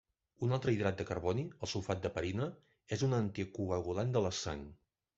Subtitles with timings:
[0.45, 2.49] Un altre hidrat de carboni, el sulfat d'heparina,
[2.99, 4.69] és un anticoagulant de la sang.